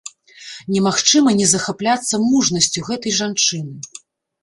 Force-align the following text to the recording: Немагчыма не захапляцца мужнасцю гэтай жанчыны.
Немагчыма 0.75 1.35
не 1.41 1.47
захапляцца 1.53 2.23
мужнасцю 2.27 2.87
гэтай 2.91 3.11
жанчыны. 3.23 3.75